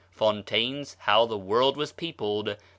[0.09, 2.57] (Fontaine's "How the World was Peopled," pp.